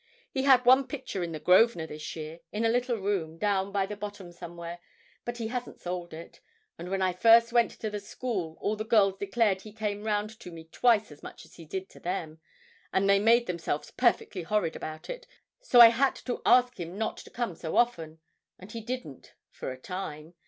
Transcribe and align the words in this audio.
He 0.31 0.41
had 0.45 0.65
one 0.65 0.87
picture 0.87 1.21
in 1.21 1.31
the 1.31 1.39
Grosvenor 1.39 1.85
this 1.85 2.15
year, 2.15 2.39
in 2.51 2.63
the 2.63 2.69
little 2.69 2.97
room, 2.97 3.37
down 3.37 3.71
by 3.71 3.85
the 3.85 3.95
bottom 3.95 4.31
somewhere, 4.31 4.79
but 5.25 5.37
he 5.37 5.49
hasn't 5.49 5.79
sold 5.79 6.11
it. 6.11 6.41
And 6.79 6.89
when 6.89 7.03
I 7.03 7.13
first 7.13 7.53
went 7.53 7.69
to 7.79 7.87
the 7.87 7.99
School 7.99 8.57
all 8.61 8.75
the 8.75 8.83
girls 8.83 9.17
declared 9.19 9.61
he 9.61 9.71
came 9.71 10.03
round 10.03 10.39
to 10.39 10.49
me 10.49 10.63
twice 10.63 11.11
as 11.11 11.21
much 11.21 11.45
as 11.45 11.57
he 11.57 11.65
did 11.65 11.87
to 11.89 11.99
them, 11.99 12.39
and 12.91 13.07
they 13.07 13.19
made 13.19 13.45
themselves 13.45 13.91
perfectly 13.91 14.41
horrid 14.41 14.75
about 14.75 15.07
it; 15.07 15.27
so 15.61 15.79
I 15.81 15.89
had 15.89 16.15
to 16.25 16.41
ask 16.47 16.79
him 16.79 16.97
not 16.97 17.17
to 17.17 17.29
come 17.29 17.53
so 17.53 17.77
often, 17.77 18.21
and 18.57 18.71
he 18.71 18.81
didn't 18.81 19.35
for 19.51 19.71
a 19.71 19.77
time. 19.79 20.33